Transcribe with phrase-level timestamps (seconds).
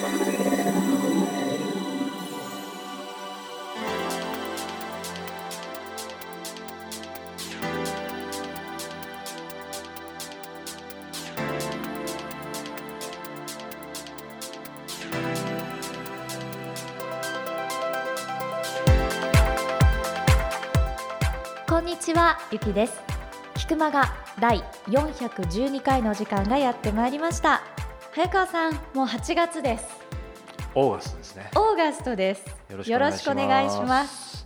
[0.00, 0.06] こ
[21.78, 23.02] んにちはゆきです。
[23.54, 27.79] 菊間が第412回の時間がやってまいりました。
[28.20, 29.86] 早川さんもう8月です
[30.74, 31.50] オーガストですね。
[31.56, 34.44] オーガストですよろしくお願いします。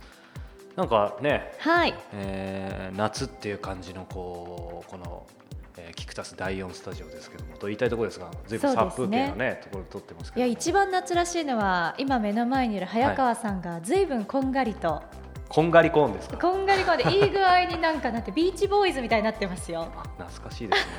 [0.77, 5.27] なんかね、はいえー夏っていう感じのこうこの、
[5.75, 10.47] えーキクタス第4スタジオですけどもと言いたいところですが、随分殺風景なねところで撮ってますけども。
[10.47, 15.03] いや一番夏らしいのは今目の前にいる早川さんがずいぶんこんがりと、
[15.47, 16.37] こんがりコーンですか？
[16.37, 19.87] こんがりこんでいい具合になんかなってビーチボーイズみたいになってますよ。
[19.95, 20.91] あ懐かしいですね。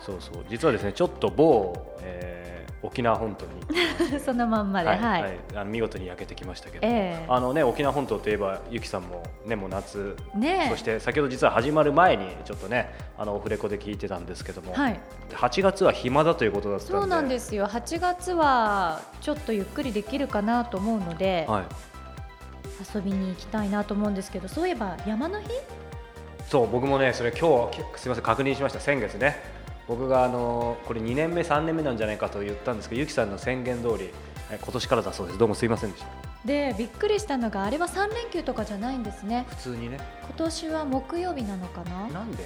[0.00, 0.44] そうそう。
[0.48, 2.50] 実はですねちょっと某、えー
[2.82, 3.60] 沖縄本島に。
[4.24, 5.38] そのまんまではい、はい。
[5.54, 6.86] あの見事に焼けてきましたけど。
[6.86, 7.26] も、ええ。
[7.28, 10.16] あのね沖縄本島といえばゆきさんもねもう夏。
[10.34, 10.70] ねえ。
[10.70, 14.98] そして先ほど実は始まる前にちょっとねあのオフレコで聞いてたんですけども、はい。
[15.30, 16.92] 8月は暇だということだったんで。
[16.94, 17.66] そうなんですよ。
[17.66, 21.64] 8月はちょっとゆっくりできるかなと思うので、はい、
[22.94, 25.48] 遊びに行きたいなと思うんですけどそういえば山の日？
[26.48, 28.80] そう僕もねそれ今日きすみません確認しました。
[28.80, 29.36] 先月ね。
[29.88, 34.10] 僕があのこれ2年目3年目なんじゃないかと言ったんですけどゆきさんの宣言通り
[34.50, 35.38] え今年からだそうです。
[35.38, 36.08] どうもすいませんでした。
[36.44, 39.46] でびっくりしたのがあれは3連休とかじゃないんですね。
[39.48, 39.98] 普通にね。
[40.22, 42.08] 今年は木曜日なのかな？
[42.08, 42.44] なんで？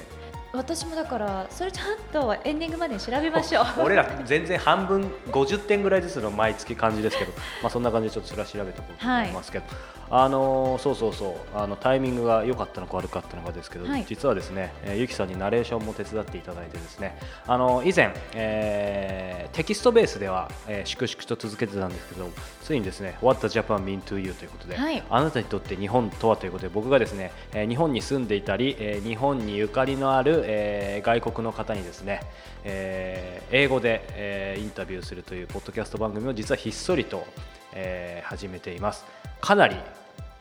[0.57, 3.65] 私もだからそれちゃんとエンディングまでに調べましょう。
[3.83, 9.65] 俺ら全然半分50点ぐらいずつの毎月感じですけど、 まあ、そんな感じでちょっとそれは調べておこうと思いますけど、
[10.11, 11.59] あのーそうそうそう。
[11.59, 14.05] あのタイミングが良かったのか悪かったのかですけど、はい。
[14.07, 17.19] 実はですね、えーゆきさんにナレーションも手伝っていただいてですね。
[17.47, 22.29] あの以前、えーテキストベースでは、えー粛々と続けてたんですけど
[22.65, 25.03] ついにですね What does Japan mean to you ということで、はい。
[25.11, 32.21] あなたにとって日本とはということで僕がですね、えー日本に住んでいたり、えー日本にゆかりのある、えー外国の方にですね、
[32.65, 37.27] えー英語で、えーインタビューするというポッドキャスト番組を実はひっそりと、
[37.75, 39.05] えー始めています。
[39.43, 39.77] かなり、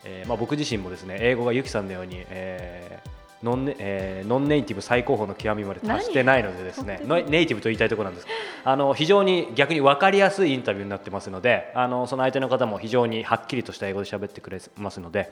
[0.06, 2.93] えーまあ、僕自身もですね英語がゆきさんのように、えー
[3.44, 8.28] ノンネえーノンネイティブ最高峰の極みまで達してないのでですねネイティブと言いたいところなんです。
[8.64, 15.32] あの非常に逆に分かりやすいインタビューになってますのであのその相手の方も非常にはっきりとした英語で喋ってくれますので、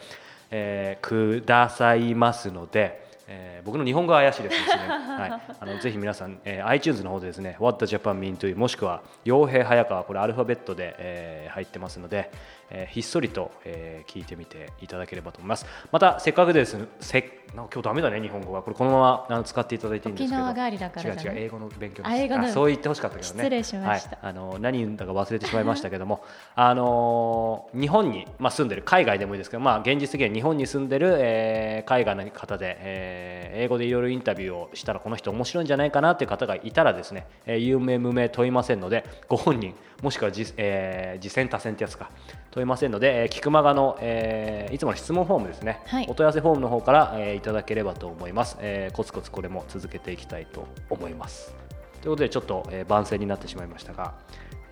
[0.52, 12.32] えーくださいますので、えー僕の日本語は怪しいですですね、 はい、あのぜひ皆さん、えー iTunes の方でですね What the Japan mean to you もしくは傭兵早川これアルファベットで、えー入ってますので、
[12.72, 15.66] えーひっそりと、えー聞いてみていただければと思います。
[15.92, 16.78] またせっかくです。
[17.00, 20.42] せなんか今日ダメだね日本語はこれこのままあの使っていただいていいんですけど。
[20.44, 23.36] 沖縄帰りだから違う違う英語の勉強ですあ英語のそう言ってほしかったけどね。
[23.36, 24.10] 失礼しました。
[24.12, 26.24] はい、あの何言うんだか忘れてしまいましたけども。
[26.56, 42.10] あの日本に、まあ、住んでる海外でもいいですけど、まあ、現実的には日本に住んでる、えー海外の方で、えー英語でいろいろインタビューをしたらこの人面白いんじゃないかなっていう方がいたらですね、えー有名無名問いませんのでご本人もしくは次,、えー次戦多戦ってやつか。
[42.52, 46.08] 問いませんので、えー、菊間がの、えーいつもの質問フォームですね、はい。
[46.10, 51.54] お問い合わせフォームの方から、えーいただければと思います、えーコツコツこれも続けていきたいと思います。
[52.02, 54.14] ということでちょっと、えー番宣になってしまいましたが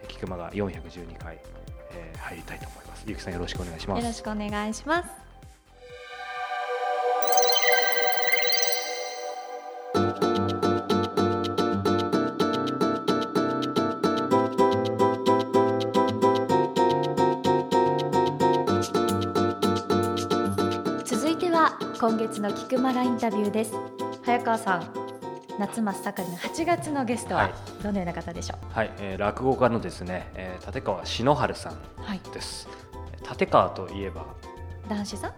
[0.02, 1.40] えー菊間が412回、
[1.92, 3.04] えー入りたいと思います。
[3.08, 4.02] ゆきさんよろしくお願いします。
[4.02, 5.29] よろしくお願いします
[22.00, 23.74] 今月の菊間がインタビューです。
[24.24, 24.94] 早川さん
[25.60, 27.54] 夏真っ盛りの8月のゲストははい。
[27.84, 32.22] どのような方でしょはい、えー落語家のですね、えー立川篠春さんうはい。
[32.34, 32.68] です。
[33.30, 34.26] 立川といえば
[34.88, 35.34] 男子さん？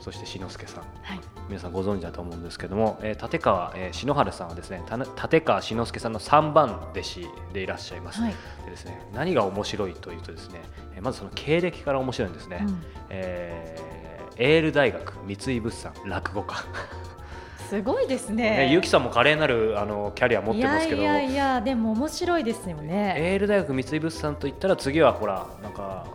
[0.00, 0.84] そして篠介さん。
[1.02, 1.20] はい。
[1.48, 8.34] 皆さんご存知だと思うんですけども、えー立川、えー篠原さんはですねた立川篠介さんの3番弟子でいらっしゃいます、はい。
[8.64, 10.60] でですね何が面白いというとですね
[10.94, 12.82] えーまずその経歴から面白いんですね、うん。
[13.10, 14.05] えー
[14.38, 16.62] エール大学三井物産落語家、
[17.70, 21.00] すごいですね、ねゆきさんも華麗なるあのキャリア持ってますけど。
[21.00, 23.14] いやいやいやでも面白いですよね。
[23.16, 26.06] エール大学三井物産といったら次はほらなんか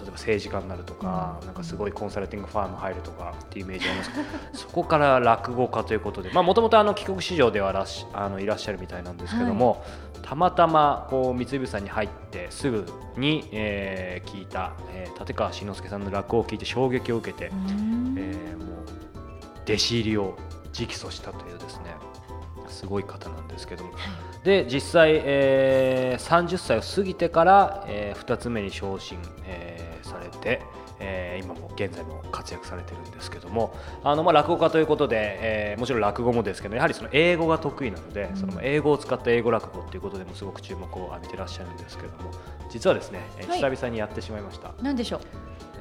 [0.00, 1.46] 例えば政治家になるとか、うん。
[1.46, 4.24] なんかすごいコンサルティングファーム入るとかっていうイメージありますけど。
[4.54, 9.84] そこから落語家ということでもともと帰国子女ではらしあのいらっしゃるみたいなんですけども、
[10.22, 12.84] たまたまこう三井物産に入ってすぐ
[13.16, 18.78] に、えー聞いた、えー立川志の輔さんの落語を聞いて衝撃を受けて、えーもう
[19.64, 20.36] 弟子入りを
[20.78, 21.96] 直訴したというですね
[22.68, 23.90] すごい方なんですけども、
[24.44, 29.67] で実際、えー、30歳を過ぎてから、えー、2つ目に昇進、えー、
[30.02, 30.62] されて、
[31.00, 42.30] えー、今も現在も活躍されてるんですけどもあの、まあ、落語家ということで、えー、もちろん落語もですけどやはりその英語が得意なので、うん、その英語を使った英語落語ということでもすごく注目を浴びてらっしゃるんですけども
[42.70, 44.72] 実はですね、はい、久々にやってしまいました。
[44.82, 45.20] 何でしょう、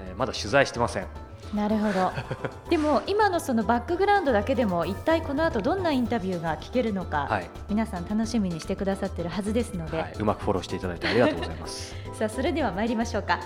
[0.10, 1.27] えー、まだ取材してません。
[1.54, 2.12] なるほど。
[2.70, 11.96] でも今のそのバックグラウンドだけでも一体この後どんなインタビューが聞けるのか、はい、皆さん楽しみにしてくださってるはずですので、はい、うまくフォローしていただいてありがとうございます。
[12.14, 13.40] さあそれでは参りましょうか。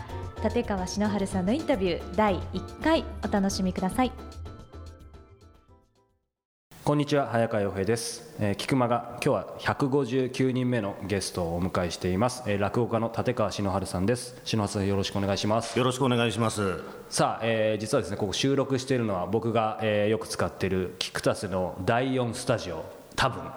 [0.44, 4.12] 立川篠春さんのインタビュー第1回お楽しみください
[6.92, 14.36] こんにちは早川洋平です、えー、菊間が今日は159人目のゲストをお迎えしています、えー、落語家の立川篠春さんです。
[14.44, 15.80] 篠原さんよろしくお願いします。
[15.80, 16.84] よろしくお願いします。
[17.08, 22.84] さあ、えー、実はですねここ収録しているのは僕が、えー、よく使っているキクタスの第4スタジオ
[23.16, 23.54] 多分、は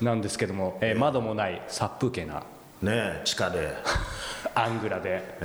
[0.02, 2.44] なんですけども、えー、窓もない殺風景な
[2.82, 3.74] ね地下で。
[4.56, 5.36] アングラで、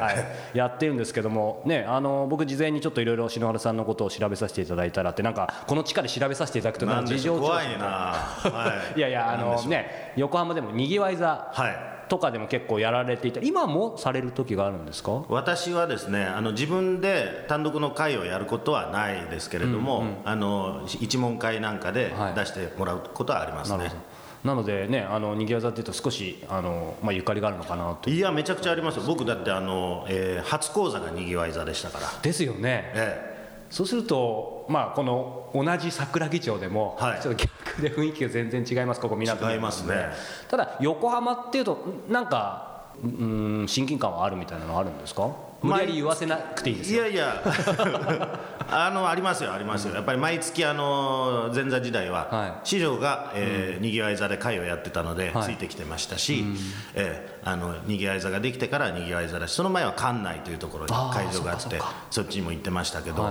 [0.00, 11.98] はい、やってるんですけども、ね、あの僕、事前にちょっといろいろ篠原さんのことを調べさせていただいたらってなんかこの地下で調べさせていただくとなん事情怖いな、はい、いやいやあのね横浜でもにぎわい座、はい。
[12.08, 15.24] とかでも結構やられていた今もされる時があるんですか？
[15.28, 23.78] 私はですねあの自分で単独の会をやることはないですけれども、うんうん、あの一問会なんかで出してもらうことはありますね。
[23.78, 23.92] はい
[24.44, 28.08] なのでねあのにぎわ座っていうと少しあの、まあ、ゆかりがあるのかなと。
[28.08, 29.02] いやめちゃくちゃありますよ。
[29.06, 32.06] 僕だってあの、えー、初講座がにぎわい座でしたから。
[32.22, 33.66] ですよね、ええ。
[33.70, 39.00] そうすると、まあ、この同じ桜木町でも、はい、ちょっと逆で雰囲気が全然違います。
[39.00, 39.94] ここ港違いますね。
[40.48, 45.30] ただ横浜っていうとなんかうん親近感はあるみたいなのはあるんですか？
[45.62, 47.42] 無理やり言わせなくていいですよ、いやいや。
[48.70, 56.44] あのありますよありますよ、やっぱり毎月あの前座時代は、師匠が、えーにぎわい座で会をやってたので、ついてきてましたし、
[56.94, 61.80] えー、あのにぎわい座ができてからにぎわい座だしその前は館内というところに会場があって
[62.10, 63.30] そっちにも行ってましたけど、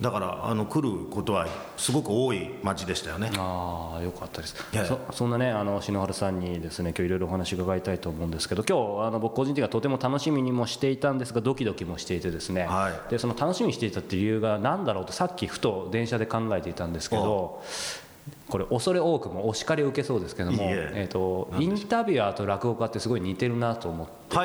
[0.00, 1.46] だからあの来ることは
[1.76, 3.30] すごく多い街でしたよね。
[3.36, 4.56] ああよかったです。
[4.86, 17.62] そそんなねあの篠原さんにですね今日いろいろお話伺いたいと思うんですけど今日あの僕個人的にはとても楽しみにもしていたんですがドキドキもしていてですね、はい、でその楽しみにしていたっていう理由が何だろうとさっきふと電車で考えていたんですけど
[18.48, 21.06] これ恐れ多くもお叱りを受けそうですけどもえ。
[21.08, 24.36] ーとインタビュアーと落語家ってすごい似てるなと思って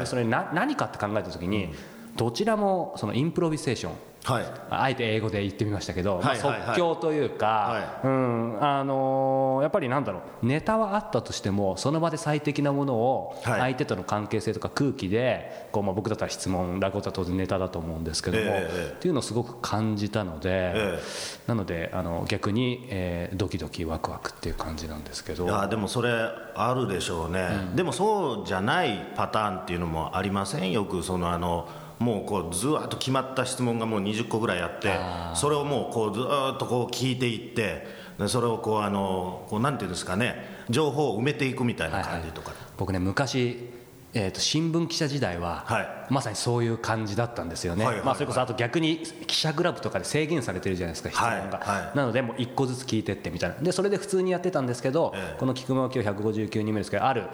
[0.00, 1.72] てそれな何かって考えた時に
[2.20, 10.46] どちらもそのインプロビセーションはい、あえて英語で言ってみましたけど、まあ、即興というか、うんあのー、やっぱりなんだろう。
[10.46, 25.46] ネタはあったとしてもその場で最適なものを相手との関係性とか空気でこう、まあ、僕だったら質問落語だったら当然ネタだと思うんですけども、えー、っていうのをすごく感じたので、えー、なのであの逆に、えー、ドキドキワクワクっていう感じなんですけど。
[25.46, 26.10] いやでもそれ
[26.54, 30.72] あるでしょうね、うん、でもそうじゃないパターンっていうのもありません？
[30.72, 31.66] よくそのあの
[32.00, 34.98] もうこうずっと決まった質問がもう20個ぐらいあって
[35.34, 37.86] それをもうこうずっとこう聞いていって
[38.26, 43.70] それをこうあのこうなんていうんですかね情報を埋めていくみたいな感じとか、はいはい、僕ね昔
[44.12, 51.84] えーと、新聞記者時代は、はい、まさにそういう感じだったんですよね、はいはいはい、まあ、それこそあと逆に記者クラブとかで制限されてるじゃないですか、質問が、はい。
[51.84, 57.24] はい、なので、もう1個ずつ聞いてってみたいな、でそれで普通にやってたんですけど、えー、この菊間今日159人目ですけど、ある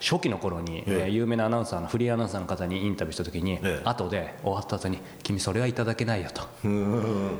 [0.00, 6.42] 初期の頃に、えー、有名なアナウンサーのフリーアナウンサーの方にインタビューした時に、えー、後で終わった後に「君それはいただけないよ」と。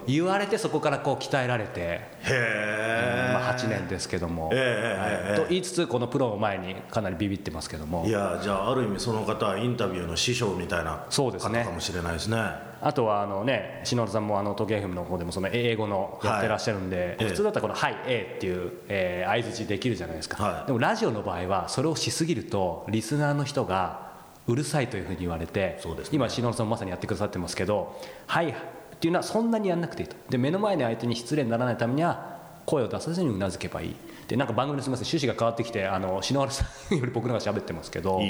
[0.06, 8.04] 言われてそこからこう鍛えられてへ、まあ、8年ですけども、えー、と言いつつこのプロを前にかなりビビってますけども。
[8.06, 12.38] いやじゃあある意味その方はインタビューの師匠みたいな方かもしれないですね。
[12.86, 24.12] あとはあのね篠原さんもあの時計 FM の方でもその英語のやってらっしゃるんで、はい、普通だったらこの「はい A」っていう、えー、相づちできるじゃないですか、はい、でもラジオの場合はそれをしすぎるとリスナーの人が
[24.46, 28.54] うるさいというふうに言われて、ね、今篠原さんもまさにやってくださってますけど「はい」っ
[29.00, 30.14] ていうのはそんなにやんなくていいと。
[30.30, 33.96] で目の前の相手に失礼にならないためには声を出さずにうなずけばいい
[34.28, 38.20] でなんか番組のすみません趣旨が変わってきてあの篠原さんより僕の方が喋ってますけど。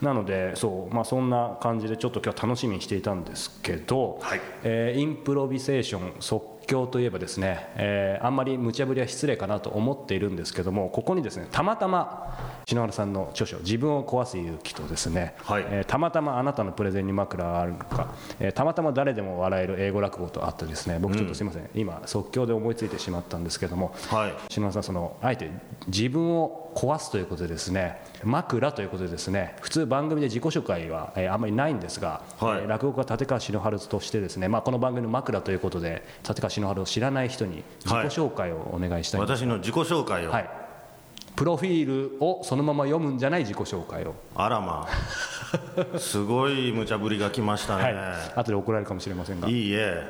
[0.00, 25.50] なのでそう、まあ、そんな感じでちょっと今日楽しみにしていたんですけど、はい、えー、インプロビセーション即興といえばですね、えー、あんまり無茶ぶりは失礼かなと思っているんですけどもここにですねたまたま篠原さんの著書「自分を壊す勇気」とですね、はい、えー、たまたまあなたのプレゼンに枕があるのか、えー、たまたま誰でも笑える英語落語とあってですね僕ちょっとすいません、うん、今即興で思いついてしまったんですけども、はい、篠原さんそのあえて
[25.86, 40.50] 自分を壊すということでですね枕ということでですね普通番組で自己紹介は、えー、あんまりないんですが、はい、えー、落語家立川篠原としてですね、まあ、この番組の枕ということで立川篠原を知らない人に自己紹介をお願いしたい、はい、私の自己紹介を、はい、
[41.36, 41.86] プロフィー
[42.16, 44.14] ルをそのまま読むんじゃない自己紹介を。
[44.34, 45.98] あらまあ。
[45.98, 47.94] すごい無茶ぶりが来ましたね、はい、
[48.36, 49.48] 後で怒られるかもしれませんが。
[49.48, 50.02] いいえ。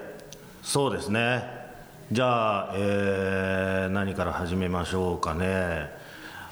[0.63, 1.63] そうですね。
[2.13, 5.91] じゃあ、えー、何から始めましょうかね、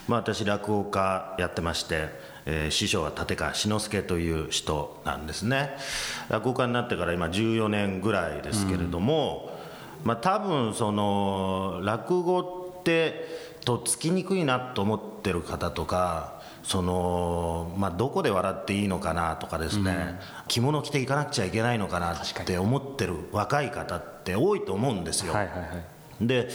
[0.08, 5.76] まあ、私落語家やってましてえー、師匠は立川志の輔という人なんですね。
[6.28, 9.50] 落語家になってから今14年ぐらいですけれども、
[10.02, 12.40] うん、まあ、多分その落語
[12.80, 13.28] って
[13.64, 25.34] とっつきにくいなと思ってる方とかその、まあ、どこで笑っていいのかなとかですね、うん、着物着ていかなくちゃいけないのかなって思ってる若い方って多いと思うんですよ。
[25.34, 25.66] はいはいは
[26.22, 26.48] い、で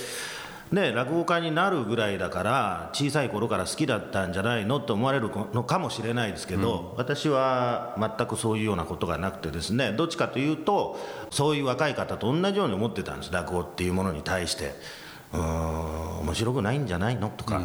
[0.72, 14.74] ね、落語家になるぐらいだから小さい頃から好きだったんじゃないのと思われるのかもしれないですけど、うん、私は全くそういうようなことがなくてですねどっちかというとそういう若い方と同じように思ってたんです落語っていうものに対して。
[15.34, 17.62] うん面白くないんじゃないのとか、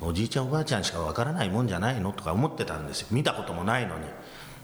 [0.00, 3.08] おじいちゃんおばあちゃんしかわからないもんじゃないのとか思ってたんですよ。
[3.10, 4.04] 見たこともないのに。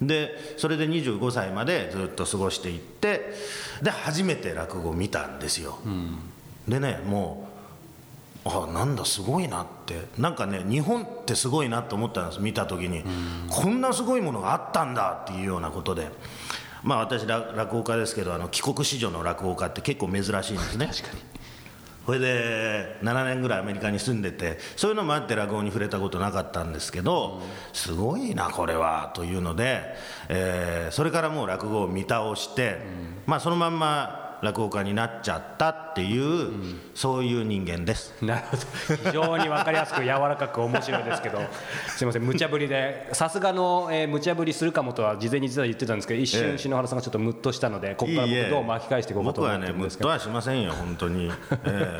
[0.00, 3.32] でそれで25歳までずっと過ごしていって
[3.82, 6.18] で初めて落語を見たんですよ、うん、
[6.68, 7.45] でねもう
[8.46, 10.06] あなんだすごいなって。
[10.18, 16.10] なんかね日本ってすごいなと思ったんです見た時に、うん、こんなすごいものがあったんだっていうようなことで。
[16.82, 20.90] まあ私落語家ですけどあの帰国子女の落語家って結構珍しいんですね。
[22.06, 29.82] それで7年ぐらいアメリカに住んでてそういうのもあって落語に触れたことなかったんですけどすごいなこれはというので、
[30.28, 32.78] えー、それからもう落語を見倒して、
[33.26, 38.14] まあそのまんま落語家になっちゃったっていう、うん、そういう人間です。
[38.24, 38.62] なるほど。
[38.96, 41.40] 非常に分かりやすく柔らかく面白いですけど。
[41.88, 50.08] すみません無茶ぶりでさすがの、えー、無茶ぶりするかもとは事前に実は言ってたんですけど一瞬篠原さんがちょっとムッとしたのでここから僕どう巻き返していこうかと思ってるんですけど。
[50.08, 51.32] 僕はねムッとはしませんよ本当に、
[51.64, 51.98] え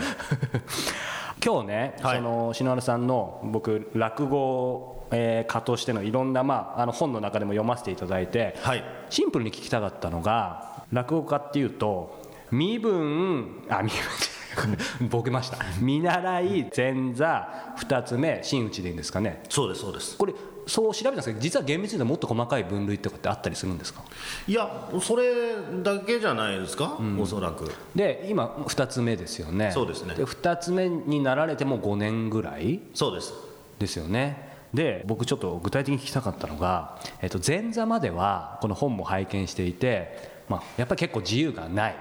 [1.40, 15.58] ー、 今日ね、はい、その篠原さんの僕落語えー、家としてのいろんな、まあ、あの本の中でも読ませていただいて、はい、シンプルに聞きたかったのが落語家っていうと身分あ身分ボケました。
[15.80, 19.42] 見習い前座2つ目真打ちでいいんですかね。
[19.48, 20.16] そうですそうです。
[20.16, 20.34] これ
[20.66, 24.02] そう調べたんですけど実は厳密にはもっと細かい分類ってことってあったりするんですか？
[24.48, 27.70] いやそれだけじゃないですか、うん、おそらく。
[27.94, 29.70] で今2つ目ですよね。
[29.72, 30.14] そうですね。
[30.14, 32.80] で2つ目になられても5年ぐらい？
[32.94, 33.34] そうです。
[33.78, 34.56] ですよね。
[34.74, 41.96] で僕ちょっと具体的に聞きたかったのが、えっと、前座まではこの本も拝見していて、まあ、やっぱり結構自由がない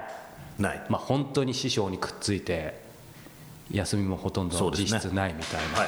[0.60, 0.86] ない。
[0.90, 2.80] まあ、本当に師匠にくっついて
[3.72, 5.88] 休みもほとんど実質ないみたいな。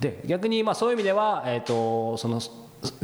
[0.00, 2.40] で、はい、逆にまあそういう意味では、えーと、その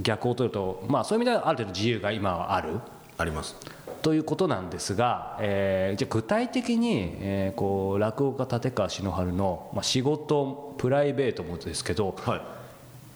[0.03, 2.81] 逆を取ると、まあ、そういう意味ではある程度自由が今はある。
[3.19, 3.57] あります。
[4.01, 12.62] ということなんですが、えー、じゃ具体的に、えー、こう落語家立川篠原の、まあ、仕事プライベートもですけど、はい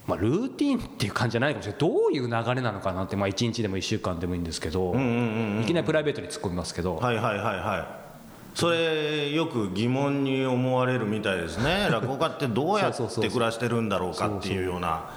[0.06, 1.80] まあ、ルーティンっていう感じじゃないかもしれない。
[1.80, 4.94] どういう流れなのかなって、まあ、1日でも1週間でもいいんですけど、い
[5.66, 6.96] きなりプライベートに突っ込みますけど。
[6.96, 8.06] はいはいはいはい。
[8.56, 11.88] それよく疑問に思われるみたいですね。
[11.92, 15.10] 落語家ってどうやって暮らしてるんだろうかっていうような。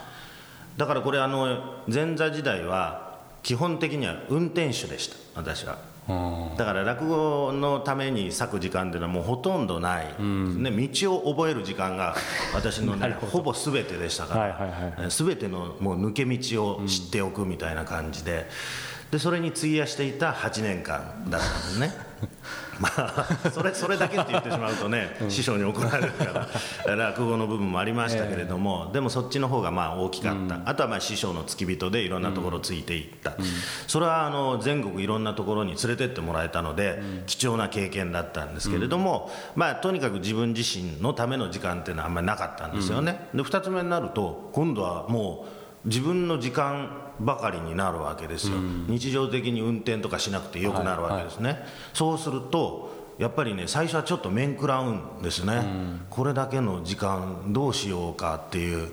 [0.76, 5.78] だからこれあの前座時代は基本的には運転手でした私は
[6.08, 12.14] だから落語のために割く時間っていうのはもうほとんどない、ね、道を覚える時間が
[12.54, 14.34] 私の、 ね、ほぼ全てでしたか
[14.98, 18.48] ら、全てのもう抜け道を知っておくみたいな感じで。
[19.10, 22.09] でそれに費やしていた8年間だったんですね。
[22.80, 26.24] まあそれそれだけって言ってしまうとね、うん、師匠に怒られるか
[26.86, 33.44] ら 落語の部分もありましたけれども、えー、でもそっちの方がまあ大きかった、うん、あとはまあ師匠の付き人でいろんなところついていった、うん、
[33.86, 43.28] それはあの全国いろんなところに連れてってもらえたので、貴重な経験だったんですけれども、まあ、とにかく自分自身のための時間っていうのはあんまりなかったんですよね。
[43.34, 58.92] で2つ目になると今度はもう自分の時間ばかりになるわけですよ、うん、日常的に運転とかしなくてよくなるわけですね、はいはい、そうするとやっぱりね最初はちょっと面食らうんですね、うん、これだけの時間どうしようかっていう。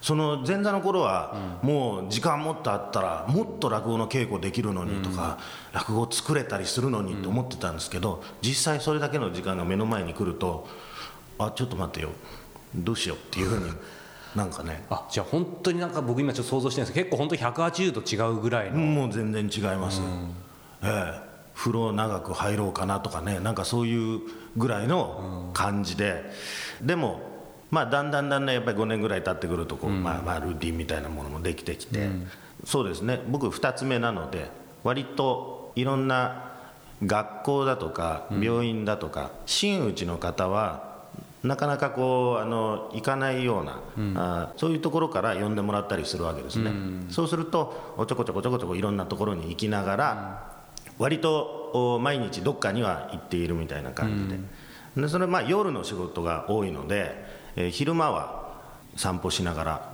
[0.00, 5.38] その前座の頃はもう時間もっとあったらもっと落語の稽古できるのにとか、
[5.72, 10.68] うん、落語作れたりするのにって思ってたんですけど実際それだけの時間が目の前に来ると
[11.38, 12.10] あちょっと待ってよ。
[12.74, 13.72] どうしようっていうふうに
[14.34, 14.84] なんかね。
[14.90, 18.78] あじゃあ本当になんか僕今ちょっと想像してるんですけど結構本当に180度違うぐらいの。
[18.78, 20.34] もう全然違います、うん、
[20.82, 21.34] ええ。
[21.54, 23.38] 風呂長く入ろうかなとかね。
[23.40, 24.20] なんかそういう
[24.56, 26.24] ぐらいの感じで、
[26.80, 27.34] うん、でも
[27.70, 32.08] まあ、だんだんだんだんやっぱり5年ぐらい経ってくるとこう、まあ、まあルーティンみたいなものもできてきて、
[32.64, 33.20] そうですね。
[33.28, 34.48] 僕2つ目なので
[34.84, 36.52] 割といろんな
[37.04, 40.93] 学校だとか病院だとか、真打ちの方は
[41.44, 50.50] なかなかこうあの行かないような、うん、あそういうところから呼んでもらったりするわけですね、うん、そうするとおちょこちょこちょこちょこいろんなところに行きながら、
[50.86, 54.28] うん、割と毎日どっかには行っているみたいな感じ
[54.96, 57.24] で,、でそれまあ夜の仕事が多いので、
[57.56, 58.54] えー、昼間は
[58.96, 59.92] 散歩しながら、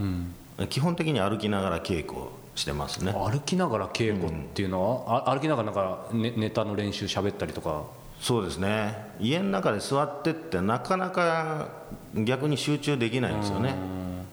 [0.68, 3.12] 基本的に歩きながら稽古してますね。
[3.12, 7.84] 歩きながら稽古っていうのは、歩きながらなんかネネタの練習喋ったりとか
[8.20, 9.12] そうですね。
[9.18, 11.68] 家の中で座ってってなかなか
[12.14, 13.74] 逆に集中できないんですよね。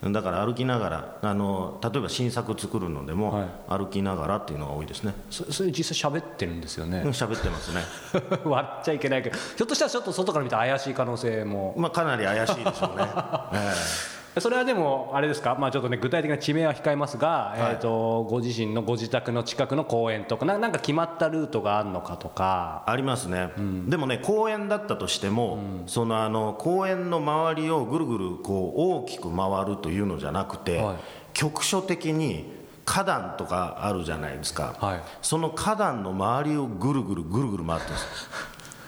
[0.04, 5.14] だから歩きながらあの例えば新作作るのでも、はい、歩きながらっていうのが多いですね。
[5.30, 7.02] そそれ実際喋ってるんですよね。
[7.08, 7.82] 喋ってますね。
[8.44, 11.74] 割っちゃいけないけどひょっとしたらちょっと外から見て怪しい可能性も。
[11.78, 13.06] まあかなり怪しいでしょうね、
[13.54, 22.84] えーそれはでもあれですか、まあ、ちょっとね具体的な地名は控えますが、はい、えーと、ご自身のご自宅の近くの公園とかなんか決まったルートがあるのかとか。
[22.86, 30.98] ありますね、うん、でもね公園だったとしても、うん、そのあの公園の周りをぐるぐるこう大きく回るというのじゃなくて、はい、
[31.34, 38.30] 局所的に花壇とかあるじゃないですか、はい、その花壇の周りをぐるぐるぐるぐる回ってるんです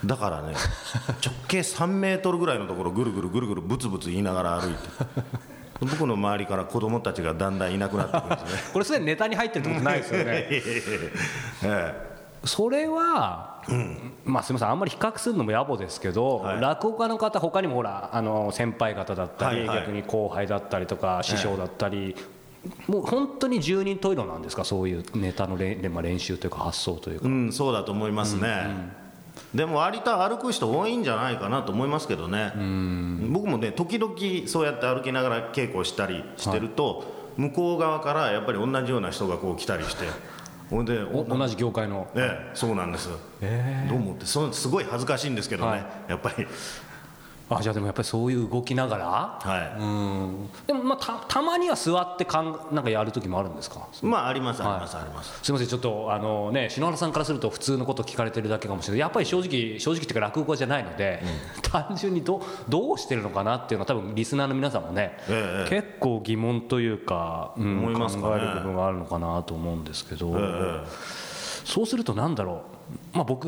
[0.06, 0.54] だからね
[1.24, 4.80] 直径3メートルぐらいのところぐるぐるぐるぐるブツブツ言いながら歩いて
[5.82, 8.62] 僕の周りから子供たちがだんだんいなくなってくるんですね。
[8.74, 10.64] これすでにネタに入ってるってことないですよね、え
[11.64, 12.10] え。
[12.44, 14.70] それは、うん、まあすみません。
[14.70, 22.14] あんまり比較するのも野暮ですけど、はい、落語家の方他にもほらあの先輩方だったり、はいはい、逆に後輩だったりとか師匠だったり、
[22.88, 24.66] もう本当に十人十色なんですか？
[24.66, 28.92] そういうネタの練,、まあ、練習というか発想というか、うん、そうだと思いますね、うんうん
[29.54, 32.52] でも割と歩く人多いんじゃないかなと思いますけどね。
[33.30, 34.14] 僕もね時々
[34.48, 37.04] そうやって歩きながら稽古したりしてると、は
[37.38, 40.06] い、向こう側からやっぱり同じような人がこう来たりして。
[40.70, 42.08] ほんで同じ業界の。
[42.14, 43.10] ええそうなんです、
[43.42, 46.46] えー、どう思ってそすごい恥ずかしいんですけどね、はい、やっぱり
[47.50, 49.06] あじゃあでもやっぱりそういう動きながら、
[49.42, 50.50] はい、うん。
[50.68, 53.88] でもまあたたまには座ってかんなんかやる時もあるんですか？
[54.04, 55.40] まあありますあります、あります。
[55.44, 59.00] すみませんちょっとあのね篠原さんからすると普通のこと聞かれてるだけかもしれない。
[59.00, 61.24] やっぱり正直正直っていうか落語家じゃないので、
[61.56, 70.84] うん、単純にどどうしてるのかなっていうのは多分リスナーの皆さんもね、ええ、結構疑問というか,、うん、考える部分があるのかなと思うんですけど、え、
[71.66, 72.69] そうするとなんだろう？
[73.14, 73.48] まあ、僕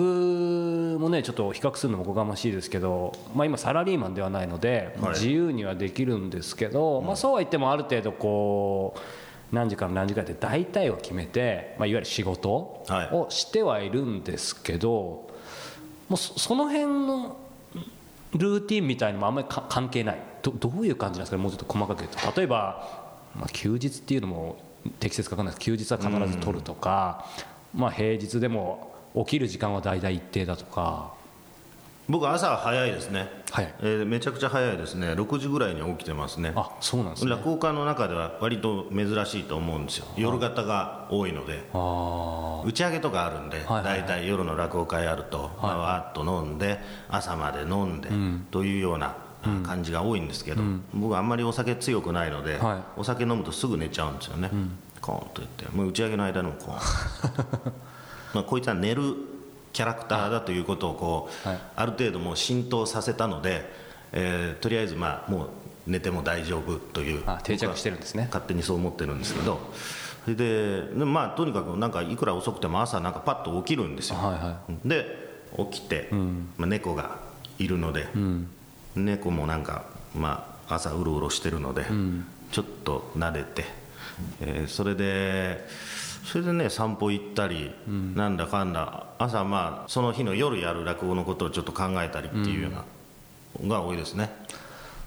[0.99, 15.30] もねちょっと比較するのもおこがましいですけど、まあ、今サラリーマンではないので自由にはできるんですけど、まあ、そうは言ってもある程度こう何時から何時からって大体を決めて、まあ、いわゆる仕事をしてはいるんですけど、
[16.08, 17.38] もうその辺の
[18.34, 20.21] ルーティンみたいのもあんまり関係ない。
[20.41, 22.39] どどういう感じなんですかねもうちょっと細かく言うと。
[22.39, 24.58] 例えば、まあ、休日っていうのも
[24.99, 25.65] 適切か分かんないです。
[25.65, 27.25] 休日は必ず取るとか、
[27.75, 31.13] まあ、平日でも起きる時間は大体一定だとか。
[32.10, 33.74] 僕朝は早いですね、はい。
[33.80, 35.13] えー、めちゃくちゃ早いですね。
[35.13, 36.52] 6時ぐらいに起きてますね。
[36.56, 37.32] あそうなんですね。
[37.32, 40.08] 落語家の中では割と珍しいと思うんですよ。
[40.17, 41.63] 夜型が多いので。
[41.74, 49.15] 打ち上げとかあるんで、はい大体夜の落語会あると、はい、わーっと飲んで朝まで飲んで、うん、というような
[49.63, 57.74] 感じが多いんですけど、うん、僕あんまりお酒強くないので、はい、お酒飲むとすぐ寝ちゃうんですよね、うん、コーンと言ってもう打ち上げの間にもコーン
[58.33, 59.15] まあ、こいつは寝る
[59.73, 63.69] キャラクターだということをこう、はい、ある程度もう浸透させたので、
[64.11, 65.49] えー、とりあえずまあもう
[65.87, 68.25] 寝ても大丈夫という定着してるんですね。
[68.25, 69.59] 勝手にそう思ってるんですけど
[70.25, 75.05] それでまあとにかくなんかいくら遅くても朝なんかパッと起きるんですよ、はいはい、で
[75.57, 77.17] 起きて、うん、まあ、猫が
[77.57, 78.47] いるので、うん、
[78.95, 83.65] 猫もなんか、まあ、朝うろうろしてるので、うん、ちょっと撫でて、
[84.41, 85.65] えー、それで
[86.23, 92.86] それでね散歩行ったり、うん、なんだかんだ朝まあその日の夜やる落語のことをちょっと考えたりっていうような、
[93.62, 94.29] うん、が多いですね。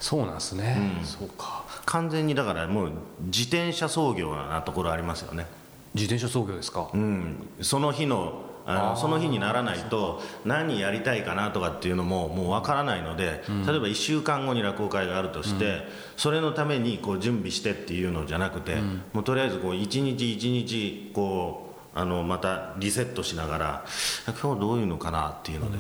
[0.01, 1.65] そうなんですね、うん、そうか。
[1.87, 5.47] 完全にだからもう自転車操業なところありますよね
[5.95, 15.83] 自転車操業ですかうんその日のあのその日にならないと何やりたいかなとかっていうのももう分からないので、例えば1週間後に落語会があるとして、
[16.17, 18.77] それのためにこう準備してっていうのじゃなくて、
[19.13, 23.85] もうとりあえずこう一日一日こうあのまたリセットしながら
[24.41, 25.79] 今日どういうのかなっていうので、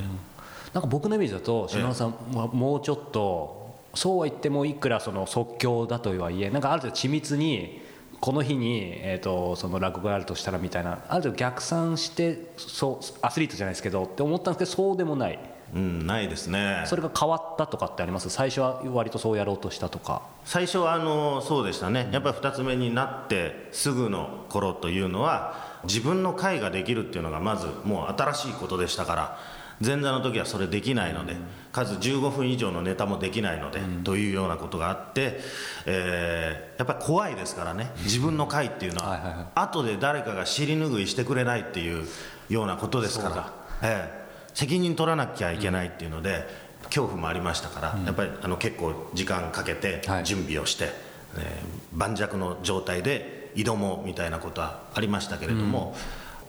[0.73, 7.84] なんか僕のイメージだと篠原さんはもうちょっとそうは言ってもいくらその即興だとはいえなんかある程度緻密に
[8.25, 10.93] この日に、えーと、その落語があるとしたらみたいな。
[10.93, 15.39] ある程度逆算してそうアスリートじゃないですけどって思ったんですけどそうでもない。
[15.75, 16.85] うん、ないですね。
[16.87, 18.31] それが変わったとかってあります？
[18.31, 20.23] 最初は割とそうやろうとしたとか。
[20.47, 22.09] 最初はあのそうでしたね。
[22.13, 29.39] やっぱり2つ目になってすぐの頃というのは自分の会ができるっていうのがまずもう新しいことでしたから
[29.81, 31.37] 前座の時はそれできないので、
[31.73, 35.41] 数15分以上のネタもできないので、というようなことがあって、
[35.87, 42.07] えー、やっぱり怖いですからね自分の会っていうのは,、は後で誰かが尻拭いしてくれないっていう
[42.49, 46.47] ようなことですから、えー、責任取らなきゃいけないっていうので、
[46.85, 50.91] 恐怖もありましたから、やっぱりあの結構時間かけて準備をして、
[51.37, 55.97] えー、盤石の状態で挑もうみたいなことはありましたけれども、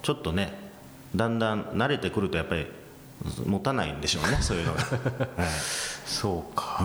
[0.04, 0.54] ちょっとね
[1.16, 2.68] だんだん慣れてくるとやっぱり
[3.46, 4.90] 持たないんでしょうね そういうのが、はい、
[6.06, 6.84] そうか、う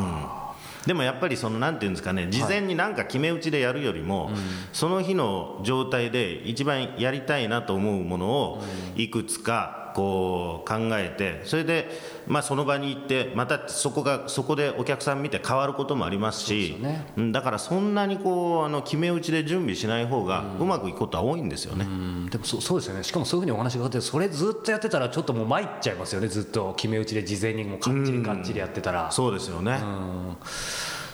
[0.85, 4.35] ん、でもやっぱりそのなんていうんですかね事前に何か決め打ちでやるよりも、はい、
[4.73, 8.65] その日の状態で一番やりたいなと思うものを
[8.97, 11.91] いくつかこう考えてそれで、
[12.27, 21.85] まあ、その場に行ってまたそこがそこでお客さん見て変わることもありますし、ね、だからそんなにこうあの決め打ちで準備しない方がうまくいくことは多いんですよね、
[22.31, 23.03] でもそそうですよね。
[23.03, 26.29] しかもそういうふうにお話があってそれずっとやってたらちょっともう参っちゃいますよね。
[26.29, 29.81] ずっと決め打ちで事前にもかっちりかっちりやってたら、そうですよね。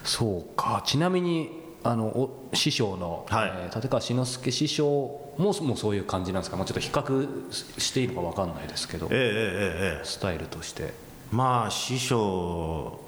[0.04, 0.82] そうか。
[0.84, 9.18] ちなみにあの師匠の、はい、えー、立川志の輔師匠ももうそういう感じなんですか、まあ、ちょっと比較していいのか分かんないですけど、えー、
[9.98, 11.06] えー、スタイルとして。
[11.30, 13.00] まあ師匠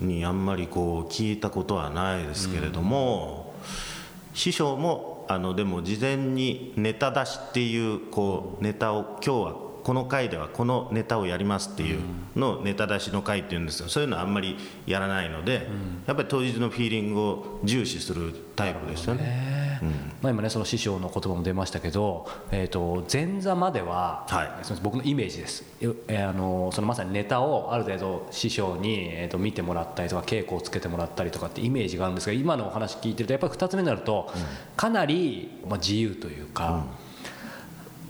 [0.00, 12.00] にあんまりこう聞いたことはないですけれども、うん、師匠もあのでも事前にネタ出しっていうこうネタを今日はこの回ではこのネタをやりますっていう
[12.36, 13.88] のをネタ出しの回っていうんですよ。
[13.88, 15.68] そういうのはあんまりやらないので、
[16.06, 19.62] やっぱり当日のフィーリングを重視するタイプですよね。
[19.82, 19.88] うん、
[20.22, 24.50] まあ、今ねその師匠の言葉も出ましたけど、えーと、前座までは、はい、
[24.82, 34.30] 僕のイメージです、えー、あのそのまさにネタをある程度師匠に、えーと、見てもらったりとか稽古をつけてもらったりとかってイメージがあるんですが今のお話聞いてるとやっぱり2つ目になると、
[34.76, 36.86] かなり、まあ、自由というか、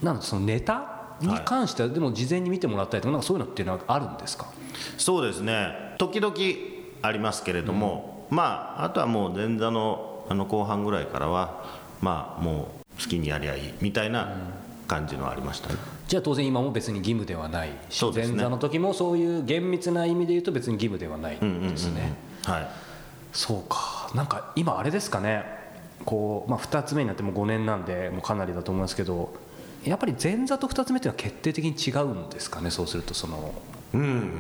[0.00, 0.91] うん、なんそのネタ
[1.26, 4.46] に関しては、でも事前に見てもらったりとかなんかそういうのっていうのはあるんですか？
[4.98, 5.94] そうですね。
[5.98, 6.34] 時々
[7.02, 11.64] ありますけれども、うん、まああとはもう前座のあの後半ぐらいからは
[12.00, 14.36] まあもう好きにやりゃいいみたいな
[14.86, 22.68] 感じのありましたね、じゃあ当然今も別に義務ではないし、ね、前座の時もそういう厳密な意味で言うと別に義務ではないんですね、はい。
[23.32, 24.10] そうか。
[24.14, 25.44] なんか今あれですかね。
[26.04, 29.32] こう、まあ、2つ目になっても5年なんでもうかなりだと思いますけど
[29.84, 33.52] やっぱり前座と2つ目っていうのは決定的に違うんですかねそうするとその、
[33.94, 34.32] うん、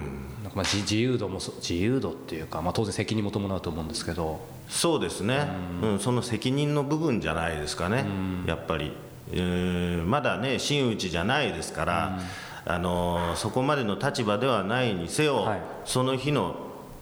[0.54, 4.40] まあ自由度も自由度っていうか、まあ、当然責任も伴うと思うんですけど。
[4.68, 5.48] そうですね、
[5.82, 8.92] うん、うん、その責任の部分じゃないですかね、うん、やっぱり、
[9.30, 12.18] えー、まだね真打ちじゃないですから、
[12.64, 16.56] あのそこまでの立場ではないにせよ、はい、その日の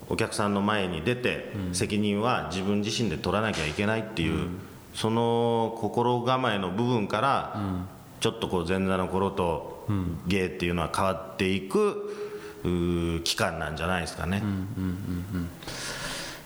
[0.08, 4.48] お客さんの前に出て、責任は自分自身で取らなきゃいけないっていう、
[4.92, 7.86] その心構えの部分から、
[8.20, 9.86] ちょっとこう前座の頃と
[10.26, 14.42] 芸っていうのは変わっていく期間なんじゃないですかね。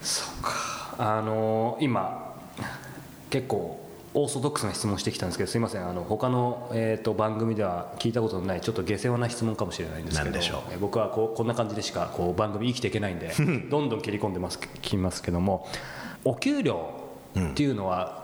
[0.03, 0.95] そうか。
[0.99, 2.35] あのー、今
[3.31, 3.85] 結構
[4.17, 5.89] オーソドックスな質問してきたんですけどすいません。
[5.89, 13.35] あの他の、えーと、番組では聞いたことのないちょっと下世話な質問かもしれないんですけどえ僕はこうこんな感じでしかこう番組生きていけないんで
[13.71, 15.67] どんどん切り込んでますきますけども
[16.25, 16.91] お給料
[17.37, 18.24] っていうのは、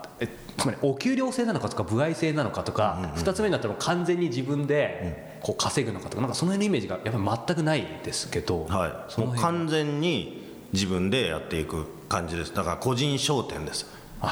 [0.57, 10.41] つまりお給料制なのかとか歩合制なのかとか、うんうん、2つ目になったら完全に自分でこう稼ぐのかとかなんかその辺のイメージがやっぱり全くないですけど、はい、もう完全に
[10.73, 12.53] 自分でやっていく感じです。
[12.53, 13.87] だから個人商店です。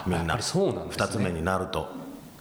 [0.06, 0.39] みんな。
[0.41, 1.88] そうなんです、ね、2つ目になると。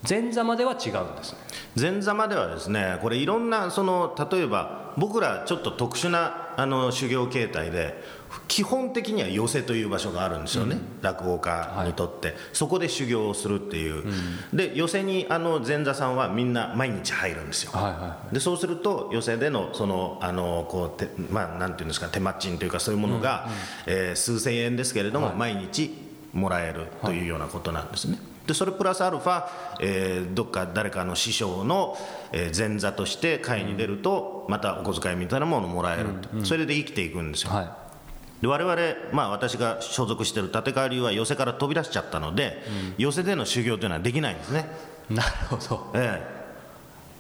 [0.09, 1.39] 前座までは違うんですね。
[1.81, 8.03] 前座まではですねこれいろんなその例えば僕らちょっと特殊なあの修行形態で
[8.47, 14.05] 基本的には寄席という場所があるんですよね、うん、落語家にとって、はい、そこで修行をするっていう、
[14.53, 23.49] うん、で寄席にあの前座さんはみんな毎日入るんですよ、はいはいはい、でそうすると寄席でのそのあのこうて、まあ、なんていうんですか手間賃というかそういうものが、
[23.87, 25.95] うんうん、えー、数千円ですけれども、はい、毎日
[26.33, 28.49] もらえるというようなことなんですね、はい。
[28.49, 29.47] でそれプラスアルファ、
[29.81, 31.97] えー、どっか誰かの師匠の、
[32.33, 37.88] えー、前座として会に出ると、またお小遣いみたいなものをもらえる、うんうん、それで生きていくんですよ、はい
[38.41, 38.77] で我々、
[39.13, 42.63] まあ、私が所属している立川流は寄席から飛び出しちゃったので、
[42.97, 44.69] うん、寄席での修行というのはできないんですね。
[45.11, 46.27] なるほど、ええ、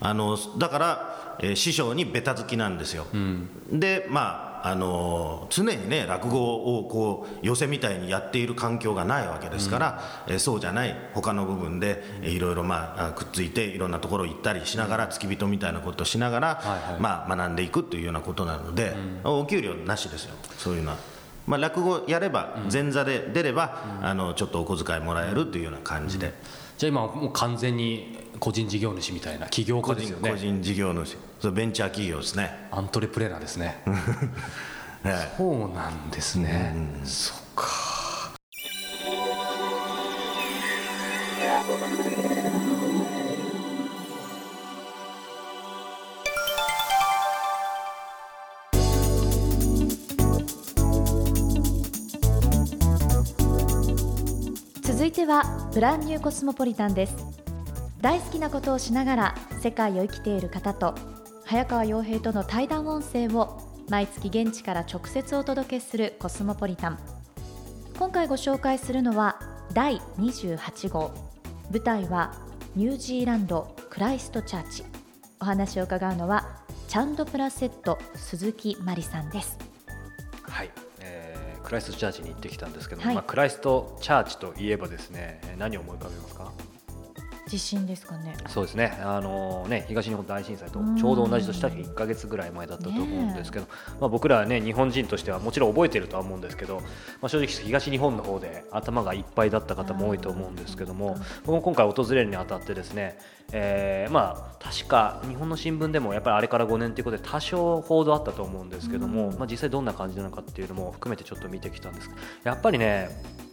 [0.00, 18.94] あのだから、えー、師匠にべたつきなんですよ、うん、でまあまああの常にね落語をこう寄せみたいにやっている環境がないわけですから、うん、えそうじゃない他の部分で、えいろいろまあくっついていろんなところ行ったりしながら付き人みたいなことをしながら、はいはい、まあ学んでいくというようなことなので、
[19.24, 21.18] うん、お給料なしですよそういうのは。
[21.46, 26.34] まあ、落語やれば前座で出れば、うん、あのちょっとお小遣いもらえるというような感じで、
[26.76, 30.30] じゃあ今もう完全に個人事業主みたいな起業家ですよね。
[30.30, 31.16] 個人事業主。
[31.40, 32.68] そベンチャー企業ですね。
[32.70, 33.82] アントレプレーナーですね、
[35.36, 37.98] そうなんですね、うん、そっか。
[54.82, 57.14] 続いてはブランニューコスモポリタンです
[58.00, 60.94] 大好きなことをしながら世界を生きている方と
[61.44, 66.98] 早川洋平との対談音声を毎月現地から直接お届けするコスモポリタン。
[67.98, 69.40] 今回ご紹介するのは
[69.72, 71.10] 第28号。
[71.72, 72.34] 舞台は
[72.76, 74.84] ニュージーランドクライストチャーチ。
[75.40, 79.58] お話を伺うのはチャンドプラセット鈴木真理さんです。
[80.42, 86.52] はい、えー、クライストチャーチに行ってきたんですけども、はい、まあ、クライストチャーチといえばですね何を思い浮かべますか？
[87.48, 88.36] 地震ですかね。
[88.46, 88.98] そうですね。
[89.02, 93.66] あのね東日本大震災とちょうど同じ年だけ？1か月ぐらい前だったと思うんですけど、
[94.00, 96.82] まあ僕らはね日本人としてはもちろん覚えてるとは思うんですけど、ま
[97.22, 103.18] あ正直東日本の方で頭がいっぱいだった方も多いと思うんですけども、僕も今回訪れるにあたってですね、
[103.52, 112.10] えー、まあ確か日本の新聞でもやっぱりあれから5年ということで多少報道あったと思うんですけども、まあ実際どんな感じなのかっていうのも含めてちょっと見てきたんです
[112.44, 113.08] やっぱりね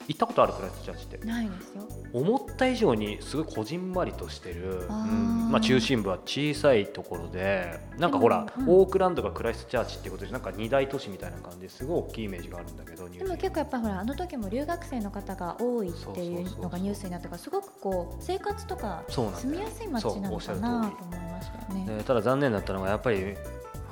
[0.08, 1.26] 行ったことあるクライストチャーチって。
[1.26, 1.88] ないですよ。
[2.14, 22.04] 思った以上にすごいこじんまりとしてる、うんまあ、中心部は小さいところでなんかほら、うん、オークランドがクライストチャーチっていうことでなんか二大都市みたいな感じですごい大きいイメージがあるんだけどでも結構やっぱほらあの時も留学生の方が多いっていうのがニュースになったからすごくこう生活とか住みやすい街なのかなと思いましたよね。
[22.06, 23.36] ただ残念だったのはやっぱり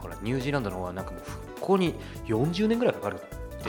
[0.02, 1.96] ほらニュージーランドの方はなんかもう復興に
[2.26, 3.20] 40年ぐらいかかる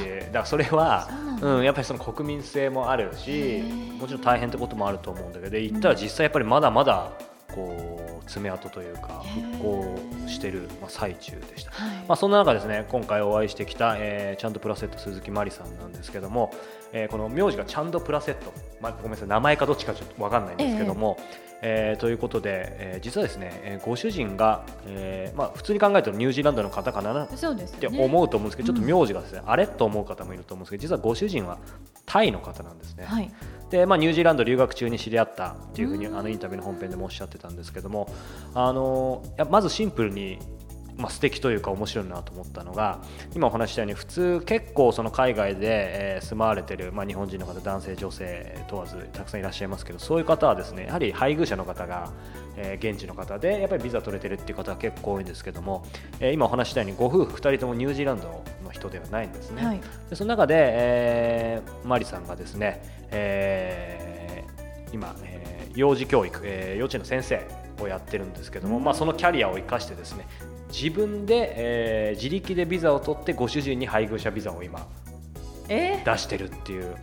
[0.00, 1.08] ってだからそれは
[1.40, 3.62] うん、やっぱりその国民性もあるし
[3.98, 7.12] もちろん大変ってこともあると思うんだけど行ったら実際やっぱりまだまだ
[7.54, 9.22] こう爪痕というか
[9.58, 16.52] 復興してる、まあ、最中でした、はい、まあ、そんな中ですね今回お会いしてきた、えー、チャンドプラセット鈴木真理さんなんですけども、
[16.96, 29.66] えー、この名字がチャンドプラセット、まあ、ごめんなさい名前かどっちかちょっと分かんないんですけども、えーえー、ということで、えー、実はですね、えー、ご主人が、えーまあ、普通に考えるとニュージーランドの方かなって思うと思うんですけど、ちょっと名字がですね、うん、あれ？
[29.66, 31.58] と思う方もいると思うんですけど実はご主人は
[32.06, 33.06] タイの方なんですね。
[33.06, 33.30] はい、
[33.70, 38.12] でまあ、ニュージーランド留学中に知り合ったっていうふうにあのインタビューの本編でもおっしゃってたんですけども
[38.54, 40.38] あのまずシンプルに
[40.96, 43.00] まあ、素敵というか面白いなと思ったのが
[43.34, 52.12] 今お話したように普通結構その海外で、え住まわれてる、まあ、日本人の方男性女性問わずたくさんいらっしゃいますけどそういう方はですねやはり配偶者の方が、
[52.56, 55.84] え現地の方でやっぱりビザ取れてるっていう方は結構多いんですけども、
[56.20, 59.80] え今お話したようにご夫婦2人ともニュージーランドの人ではないんですね、はい、
[60.10, 67.46] でその中で、えー、マリさんがですね、えー、今、えー、幼児教育、え幼稚園の先生
[67.82, 70.26] をやってるんですけども、まあ、そのキャリアを生かしてですね
[70.74, 74.86] 自分で、えー、自力でビザを取ってご主人に配偶者ビザを今、
[75.68, 76.02] え？
[76.04, 76.96] ー、出してるっていう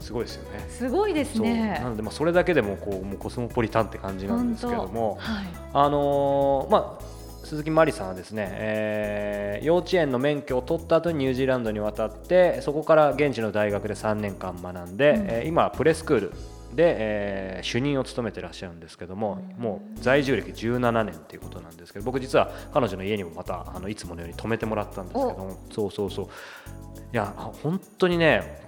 [0.00, 0.66] すごいですよね。
[0.68, 1.78] すごいですね。
[1.80, 7.16] なのでまあそれだけでもこうもうコスモポリタンって感じなんですけども、はい、あのー、まあ。
[7.46, 16.32] 鈴木真理さんはですね、えー、幼稚園の免許を取った後にニュージーランドに渡ってそこから現地の大学で3年間学んで、うん、えー、今はプレスクール
[16.74, 26.26] で、えー、主任を務めてらっしゃるんですけども、もう在住歴17年ということなんですけど僕実は彼女の家にもまたあのいつものように泊めてもらったんですけどもそうそうそう。
[26.26, 28.66] いや本当にね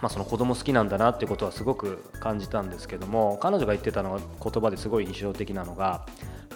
[0.00, 6.06] まあ、その子供好きなんだなっていうことはすごく感じたんですけども彼女が言ってたのは言葉ですごい印象的なのが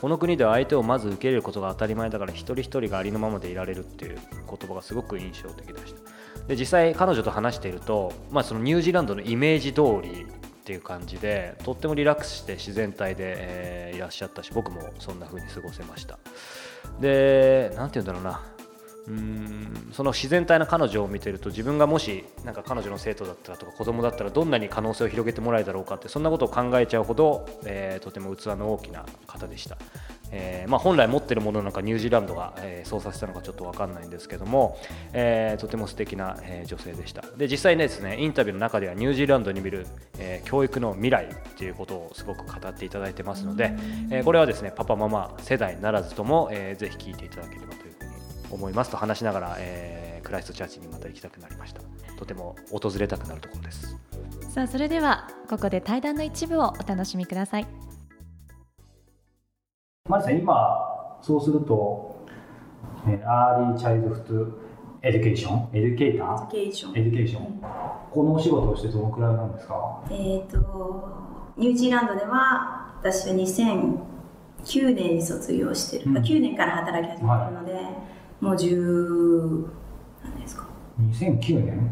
[0.00, 6.00] この国では相手をまず受け入れることが当たり前だから一人一人がありのままでいられるっていう言葉がすごく印象的でした。
[6.48, 10.26] で実際彼女と話していると、まあ、そのニュージーランドのイメージ通り
[10.62, 16.20] っていう感じでとってもリラックスして自然体で、えー、いらっしゃったし僕もそんな風に過ごせました。
[17.00, 18.40] で何て言うんだろうな。
[19.08, 29.76] うんその自然体な彼女を見てると自分がもしなんか彼女の生徒だったらとか子供だったらどんなに可能性を広げてもらえるだろうかってそんなことを考えちゃうほど、えー、とても器の大きな方でした。
[30.34, 34.78] えーまあ、本来持ってるものなのかニュージーランドが、えー、操作したのかちょっと分かんないんですけども、
[35.12, 37.22] えー、とても素敵な、え、女性でした。
[37.36, 39.86] で実際ねですねインタビューの中ではニュージーランドに見る、
[40.18, 43.74] え、教育の未来っていうことをすごく語っていただいてますので、
[44.10, 48.10] え、これはですねパパママ世代ならずとも、えー、ぜひ聞いていただければというふうに
[48.50, 48.90] 思います。
[48.90, 51.82] と話しながら、えー、クライストチャーチにまた行きたくなりました。
[52.16, 53.96] とても訪れたくなるところです。
[54.48, 57.91] さあそれではここで対談の一部をお楽しみください。
[60.12, 62.26] マリさん今そうすると、
[63.08, 67.62] え early childhood education educator education education、
[68.10, 70.02] このお仕事をしてどのくらいなんですか？
[70.10, 71.08] えっ、と
[71.56, 77.84] ニュージーランドでは私は2009年に卒業してる、うん、9年から働き始めてるので、はい、
[78.42, 79.66] もう10
[80.24, 80.66] 何ですか。
[81.00, 81.90] 2009年？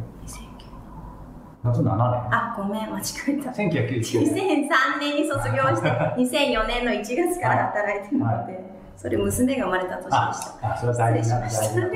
[1.63, 1.95] 夏7年。
[1.95, 3.51] あごめん間違えた。
[3.51, 4.69] 1999年。
[4.69, 8.65] 2003年に卒業して 2004年の1月から働いてるので、はい、
[8.97, 10.73] それ娘が生まれた年でした。
[10.73, 11.89] あそれは大事な大事な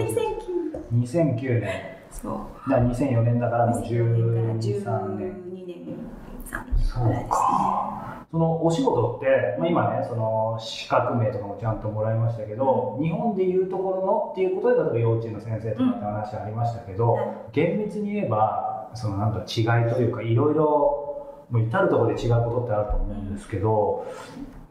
[0.93, 1.71] 2009年。
[2.11, 2.71] そう。
[2.71, 4.59] だ2004年だからもう13
[5.17, 6.15] 年12年。
[6.79, 24.07] そうかそのお仕事って、まあ、今ねその資格名とかもちゃんともらいましたけど、うん、日本でいうところのっていうことで例えば幼稚園の先生とかって話ありましたけど、うん、厳密に言えばそのなんだ違いというかいろいろもう至る所で違うことってあると思うんですけど、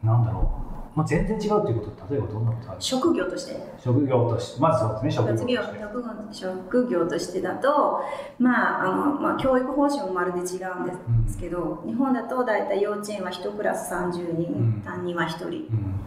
[0.02, 0.64] うん、なんだろう。
[0.94, 3.56] まあ、全然違うっていうこと例えばどんなことある職業として。
[3.78, 4.60] 職業として。
[4.60, 5.84] まずそうですね職業として。
[6.32, 8.00] 職業としてだと、
[8.38, 16.00] まああのまあ、教育方針もまるで違うんですけど、うん、日本だと大体幼稚園は1クラス30人、うん、担任は1人、うん、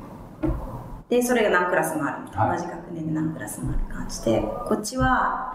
[1.10, 4.42] でそれが何クラスもある、はい、同じ学年で何クラスもある感じで。
[4.42, 5.47] こっちは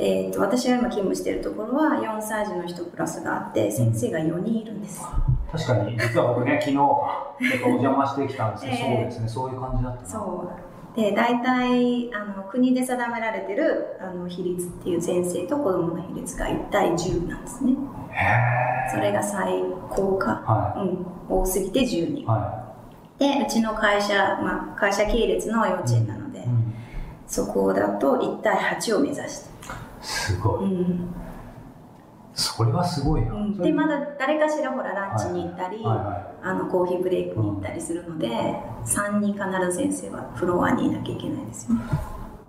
[0.00, 5.02] えーと、私が今勤務しているところは4歳児の1クラスがあって先生が4人いるんです、
[5.50, 10.06] 確かに実は僕ね昨日お邪魔してきたんですけど、 えー、そうですねそういう感じだった。
[10.06, 10.68] そう。
[10.96, 17.74] で大体あの国で定められてるあの比率っていう先生と子どもの比率が1対10なんですね。
[18.90, 22.64] それが最高か、はい、うん、多すぎて10人、は
[23.18, 26.74] い、でうちの会社、まあ、会社系列の幼稚園なので、うん、
[27.26, 29.57] そこだと1対8を目指して
[30.00, 31.14] すごい、うん、
[32.34, 36.06] それはすごいな、うん、でまだ誰かしらほらランチに行ったり、はいはい。
[36.06, 38.32] はい、あのコーヒーブレイクに行ったりするので、うん、
[38.82, 41.76] 3人必ず先生はフロアにいなきゃいけないですよ。
[41.76, 41.82] ね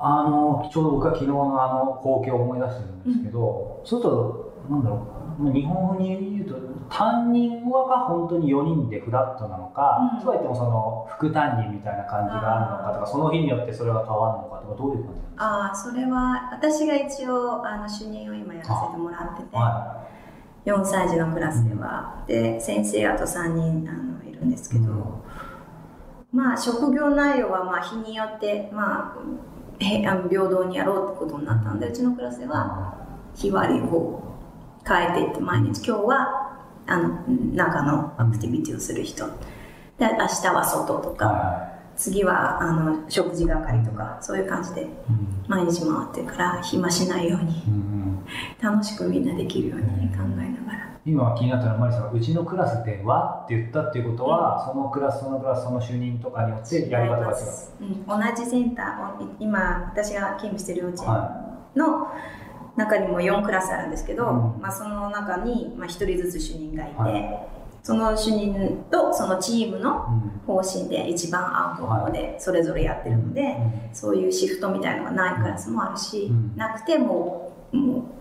[0.02, 5.08] あのちょうど僕は昨日のあの光景を思い出してるんですけど、そうするとなんだろ
[5.40, 6.56] う日本語に言うと
[6.90, 15.46] 担任はが本当に4人でフラットなのか、うん、そうは言ってもその副担任みたいな感じがあるのかとかその日によってそれが変わるのかとかどういう感じなんですか？
[15.46, 20.06] ああそれは私が一応あの主任を今やらせてもらってて、は
[20.66, 24.96] い、4歳児のクラスでは、うん、で先生あと3人あのいるんですけど、う
[26.36, 32.94] ん、まあ職業内容はまあ日によってまあ平等にやろうってことになったのでうちのクラスでは
[33.34, 34.29] 日割りを
[34.90, 35.86] 変えていって毎日。
[35.86, 37.10] 今日はあの
[37.54, 39.28] 中のアクティビティをする人。
[40.00, 44.18] で明日は外とか、はい、次はあの食事係とか。
[44.20, 44.88] そういう感じで
[45.48, 47.64] 毎日回ってるから暇しないように、
[48.60, 50.90] 楽しくみんなできるように考えながら。
[51.06, 57.36] 今気になったのはマリさんがうちのクラスではって言ったっていうことは、うん、そのクラスそのクラスその主任とかによってやり方が違う、
[57.82, 61.08] うん、同じセンター今私が勤務してる幼稚園
[61.76, 62.39] の、はい
[62.76, 67.48] 中にも4クラスあるんですけど、うん、まあ、その中に、まあ、1人ずつ主任がいて、はい、
[67.84, 70.06] その主任とそのチームの
[70.46, 78.20] 方針で一番合う方法でそれぞれやってるので、はい、そういうシフトみたいなのがないクラスもあるし、うん、なくてももう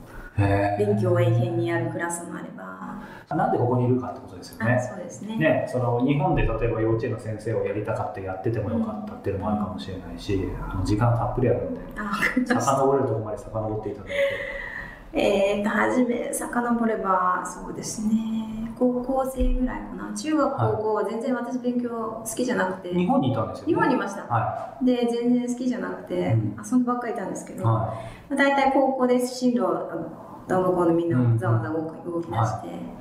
[0.79, 2.88] 勉強を永遠にやるクラスもあれば。
[3.37, 4.81] なんでここにいるかってことですよね。
[4.81, 5.37] そうですね。
[5.37, 11.81] ね、その日本で例えば幼稚園の先生をやりたかったやっててもよかったっていうのもあるかもしれないし、うん、あの時間たっぷりあるんで、
[12.47, 14.15] 遡れるところまで遡っていただいて。
[15.11, 18.71] えーと、初め遡ればそうですね。
[18.79, 20.15] 高校生ぐらいかな。
[20.15, 27.95] 中学高校は全然私勉強好きじゃなくて、日本にいたんですよ、ね、日本にいました、はい、で全然好きじゃなくて、うん、遊んでばっかりいたんですけど、は
[28.31, 29.61] い、大体高校で進路
[30.47, 32.99] どうのこうのみんなざわざわ動き出して、はい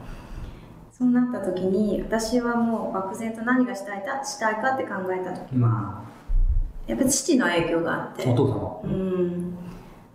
[0.97, 6.03] そうなった時に私はもう漠然と何がしたいかしたいかって考えた時は、
[6.87, 8.81] やっぱり父の影響があってお父様。
[8.83, 9.57] うん。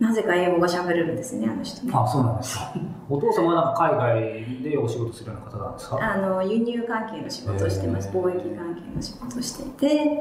[0.01, 1.93] なぜか英語が喋れるんですねあの人ね。
[1.95, 2.75] あそうなんですか。
[3.09, 6.15] お父様はなんか海外でお仕事するような方なんですか？
[6.15, 8.09] あの輸入関係の仕事をしてます。
[8.09, 10.21] 貿易関係の仕事をしていて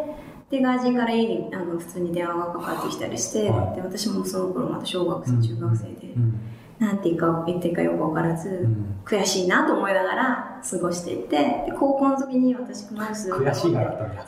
[0.52, 6.40] で外人から家にあの普通に電話がかかってきたりして、はい、で私もその頃まだ小学生中学生で、うんうん
[6.82, 14.26] なんていうか言っていいかよく分からず、うん、悔しいなと思いながら過ごしていてで高校の時に私クマウス悔しいなだったんだ。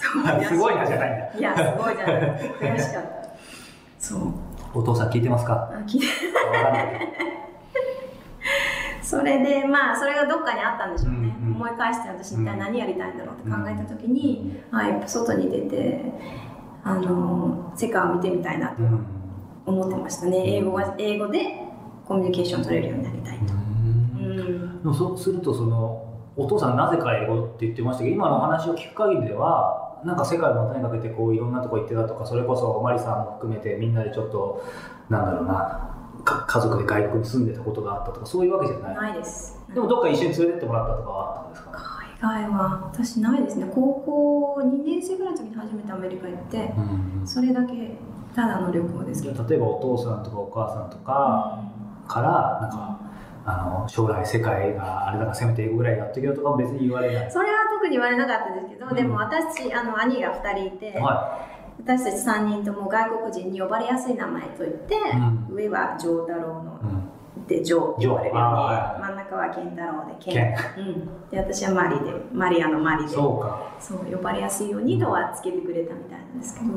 [0.47, 1.39] すごいなじゃないんだ。
[1.39, 2.19] いやすごいじゃない。
[2.61, 3.09] 悔しかった。
[3.97, 4.21] そう。
[4.75, 5.71] お父さん聞いてますか？
[5.73, 6.05] あ聞いて。
[9.01, 16.01] それでまあそれがどっかにあったんでしょうね、うんうん、思い返して私一体何やりたいんだろうって考えた時に、うん、あやっぱ外に出て
[16.83, 18.75] あの世界を見てみたいなと
[19.65, 21.62] 思ってましたね、英語は英語で
[22.05, 23.45] コミュニケーション取れるようになりたいと。
[24.83, 28.03] でもそうするとそのお父さんなぜか英語って言ってました？
[28.03, 34.63] けど今のお話を聞く限りではなんか世界を股にかけてこういろんなとこ行ってたとかそれこそマリさんも含めてみんなでちょっと
[35.09, 35.89] なんだろうな
[36.25, 38.95] 家族で外国に住んでたことがあったとかそういうわけじゃない。
[38.95, 39.57] ないです。
[39.73, 41.71] でもどっか一緒に連れてってもらったとかはあったんですか？
[42.21, 43.69] 海外は私ないですね。
[43.73, 43.93] 高
[44.55, 46.73] 校2年生ぐらいの時に初めてアメリカ行って、
[47.19, 47.91] うん、それだけ
[48.35, 49.23] ただの旅行です。
[49.23, 51.59] けど例えばお父さんとかお母さんとか
[52.07, 52.99] からなんか、
[53.45, 57.31] あの将来世界があれだからせめて英語ぐらいやっとけよとか別に言われない。
[57.31, 61.41] それは特に言われなかったですけど、うん、でも私あの兄が2人いて、は
[61.77, 66.79] い、私たち3人とも外国人に呼ばれやすい名前といって、うん、上は丈太郎の、
[67.37, 68.45] うん、でジョーって呼ばれるよう
[68.95, 70.55] に、真ん中は健太郎で健。
[70.77, 73.75] うん、で私はマリでマリアのマリでそうか。
[73.77, 76.67] そう呼ばれやすいようにとはつけてくれたみたいなんですけど。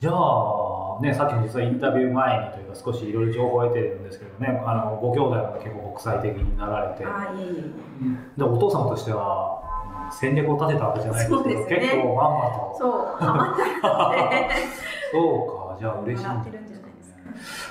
[0.00, 7.04] じゃあねさっきも実はインタビュー前にというか少しいろいろ情報を得てるんですけどねあのご兄弟も結構国際的になられて。
[7.04, 9.62] あいえいえでお父様としては
[10.12, 12.76] 戦略を立てたわけじゃないですけど、ね、結構まんまと。
[12.78, 14.54] そうハマった
[15.12, 16.64] そうかじゃあ嬉しいん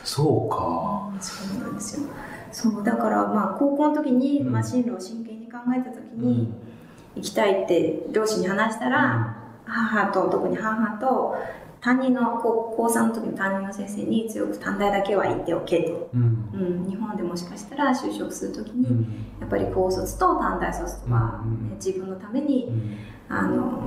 [0.04, 2.08] そうか、そうなんですよ。
[2.52, 6.54] そうだからまあ高校の時に、うん、まあ、進路を真剣に考えた時に、
[7.16, 11.36] うん、行きたいって両親に話したら、うん、母と特に母と
[11.84, 19.02] 担任の高高3の時の担任の先生に強く短大だけは行っておけと、うん、うん、日本でもしかしたら就職する時に、うん、
[19.42, 22.70] やっぱり高卒と短大卒とは、ね、自分のために、
[23.28, 23.84] あの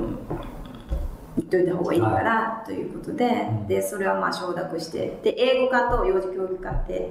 [1.38, 7.10] 言っといた方がいいから、ということででそれはまあ承諾してで英語科と幼児教育科って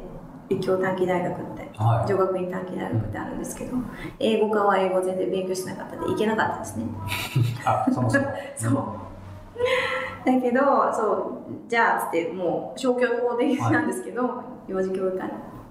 [0.49, 3.77] 立教短期大学って、はい、女学院短期大学ってあるんですけど、
[4.19, 6.85] 英語科は英語全然勉強しなかったで行けなかったですね。
[7.65, 8.27] あそもそも。
[8.55, 9.14] そう
[10.25, 10.59] だけど
[10.93, 15.25] そうじゃあつってもう消去法的なんですけど、はい、幼児教育科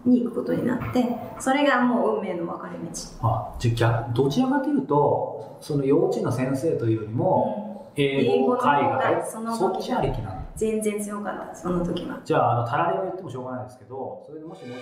[0.05, 2.89] に行くことになってそれがもう運命の分かれ道。
[3.23, 12.21] あじゃどちらかというとその幼稚園の先生というよりも、うん、英語海外そのそっちありきなん全然強かったその時は。
[12.25, 14.79] じゃああのたられを言ってもしょうがないですけどそれでもしもう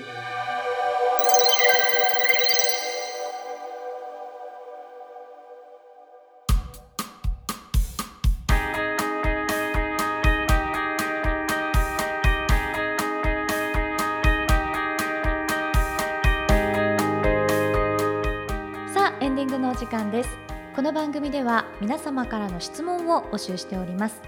[19.93, 20.31] 間です。
[20.75, 24.23] この番組では皆様からの質問を募集しております。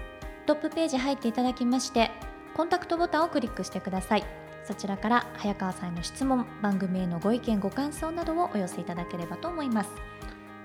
[0.45, 2.11] トップページ入っていただきまして
[2.55, 4.23] コンタクトボタンをクリックしてください。
[4.63, 9.89] そちらから早川さんの質問番組へのご意見ご感想などをお寄せいただければと思います。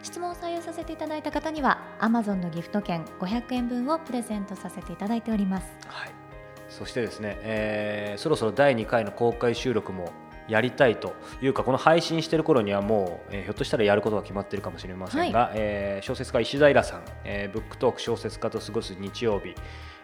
[0.02, 6.10] 質問を採用させていただいた方には Amazon のギフト券500円分をプレゼントさせていただいております、はい、
[6.70, 10.10] そしてですね、えー、そろそろ第2回の公開収録も
[10.50, 19.54] やりたいというかこの配信している頃にはもう、えー、ひょっとしたらやることが決まっているかもしれませんが、はい、えー、小説家石平さん、えー、ブックトーク小説家と過ごす日曜日、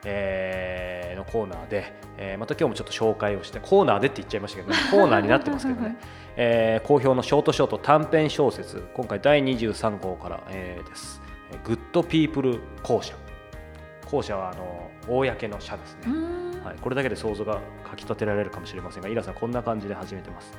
[0.05, 5.97] えー、のコーナーで、えー、また今日もちょっと紹介をしてコーナーでって言っちゃいましたけど、ね、 コーナーになってますけどね、
[6.37, 11.21] えー、好評のショートショート短編小説今回第23号から、えー、です。
[11.65, 13.15] グッドピープル校舎
[14.07, 16.13] 校舎はあの公の社ですね。
[16.65, 20.53] はい、これだけで想像がかきたてられるかもしれませんがイラさんこんな感じで始めてます。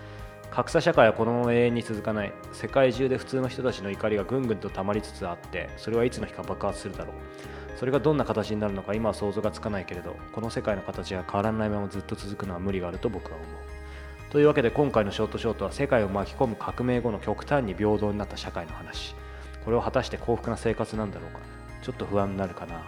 [0.49, 2.33] 格差社会はこのまま永遠に続かない。
[2.53, 7.77] 世界中で普通の人たちの怒りがぐんぐんと溜まりつつあってそれはいつの日か爆発するだろう。
[7.77, 13.47] それがどんな形になるのか今は想像がつかないけれどこの世界の形が変わらないままずっと続くのは無理があると僕は思う。
[14.31, 19.15] というわけで今回のショートショートは世界を巻き込む革命後の極端に平等になった社会の話。
[19.63, 21.39] これを果たして幸福な生活なんだろうか。
[21.81, 22.81] ちょっと不安になるかな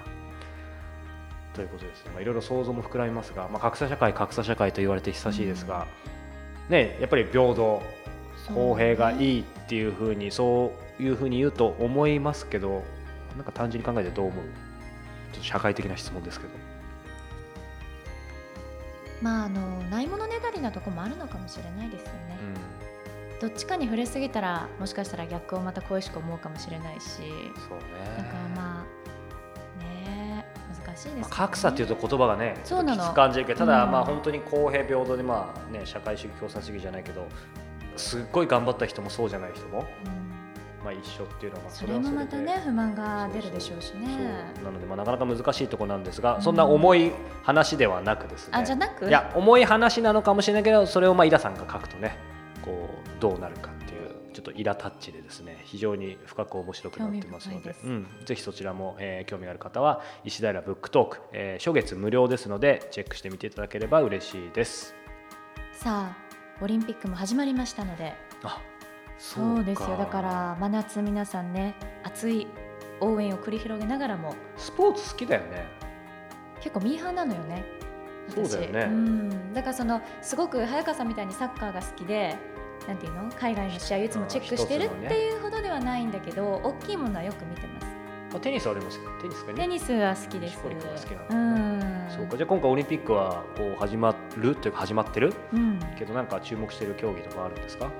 [1.59, 5.87] ということですね、まあ、いろいろ想像も膨らみますが、まあ、格差社会格差社会と言われて久しいですが、
[6.67, 7.83] うん、ね、やっぱり平等
[8.55, 12.85] 公平がいいっていうふうにそういうふうに言うと思いますけど
[13.35, 14.45] なんか単純に考えてどう思う？
[15.33, 16.53] ちょっと社会的な質問ですけど。
[19.21, 22.37] まああのないものねだりなとこもあるのかもしれないですよね。
[23.33, 27.01] うん、どっちかに触れすぎたらもしかしたら逆をまた恋しく思うかもしれないし。
[27.07, 27.33] そう、ね、
[28.17, 28.85] だからまあ
[30.99, 33.03] しいです、ね、格差っていうと言葉がねそうなの。
[33.03, 37.27] きつ感じるけどただまあ本当に公平平等でまあね社会主義共産主義じゃないけど
[37.95, 39.85] すっごい頑張った人もそうじゃない人も、
[40.83, 44.07] まあ一緒っていうのがそれもまたね不満が出るでしょうしね。
[44.63, 47.11] なのでまあなかなか難しいところなんですが、そんな重い
[47.43, 48.51] 話ではなくですね。
[48.53, 49.05] あじゃなく？
[49.07, 52.17] いや重い話なのかもしれないけどそれをまあ井田さんが書くとね
[52.63, 53.69] こうどうなるか
[54.39, 64.95] ちょっとイラタッチでですね非常に深く面白くなってますのでうん、ぜひそちらも、えー、興味がある方は石平ブックトーク、えー、初月無料ですのでチェックしてみていただければ嬉しいです。
[65.73, 66.17] さあ
[66.61, 68.13] オリンピックも始まりましたので。
[68.43, 68.61] あ
[69.17, 69.97] そうですよ。
[69.97, 72.47] だから真夏皆さんね熱い
[73.01, 74.35] 応援を繰り広げながらも。
[74.55, 75.65] スポーツ好きだよね。
[76.61, 77.65] 結構ミーハーなのよね
[78.33, 78.83] そうだよね。
[78.83, 79.53] うん。
[79.53, 82.37] だからそのすごく早川さんみたいにサッカーが好きで
[82.89, 83.29] なんていうの？
[83.39, 87.87] 海外の試合をいつもチェックしてるっていうほどではないんだけど、大きいものはよく見てます。
[88.35, 89.57] あ、テニスはありますテニスかね。
[89.61, 90.57] テニスは好きです。
[90.57, 92.09] 好きなんですね。
[92.17, 92.35] そうか。
[92.35, 97.91] じゃあ今回オリンピックはこう始まるというか始まってる、うん、けどなんか注目している競技とかあるんですか？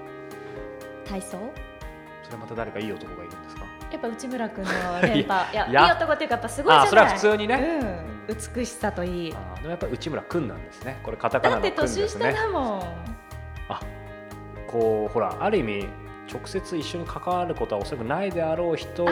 [1.05, 1.37] 体操？
[2.23, 3.65] それまた誰かいい男がいるんですか？
[3.91, 6.89] やっぱ内村君の連覇 いやいい男っていうかやっぱすごいじゃない？
[6.89, 7.79] それは普通にね。
[8.27, 9.35] うん、美しさといい。
[9.35, 10.99] あでもやっぱ内村君なんですね。
[11.03, 12.25] これカタカナの君ですね。
[12.25, 12.81] だって年下だもん。
[13.69, 13.79] あ
[14.69, 15.87] こうほらある意味
[16.31, 19.05] 直接一緒に関わることはおそらくないであろう人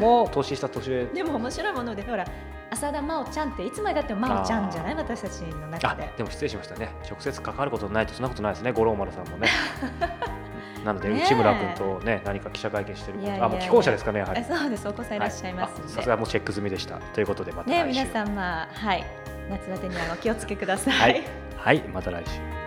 [0.00, 1.04] も年下年上。
[1.06, 2.24] でも面白いものでほら
[2.70, 4.94] 浅田真央ちゃんっていつまでだっても真央ちゃんじゃない？
[4.96, 6.12] 私たちの中で。
[6.16, 6.90] でも失礼しましたね。
[7.08, 9.48] 直接関わることないとそんなことないですね五郎丸さんもね。
[10.84, 14.42] なので内村君とね何か記者会見してるあもう既婚者ですかねやはり。
[14.44, 16.96] そうですお子さんいらっしゃいますさすがもうチェック済みでした。
[16.98, 17.84] ということでまた来週。
[17.86, 19.04] ね皆さんまあはい。
[19.48, 20.94] 夏バテにはお気をつけください。
[20.94, 21.22] はい、
[21.56, 22.63] はい、また来週